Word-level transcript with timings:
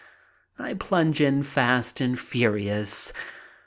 I 0.57 0.73
plunge 0.73 1.21
in 1.21 1.43
fast 1.43 2.01
and 2.01 2.19
furious. 2.19 3.13